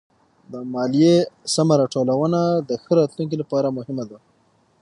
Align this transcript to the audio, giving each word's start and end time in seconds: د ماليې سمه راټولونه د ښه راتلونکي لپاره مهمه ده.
د 0.51 0.53
ماليې 0.73 1.15
سمه 1.53 1.75
راټولونه 1.81 2.39
د 2.69 2.71
ښه 2.83 2.91
راتلونکي 2.99 3.35
لپاره 3.41 3.75
مهمه 3.77 4.03
ده. 4.09 4.17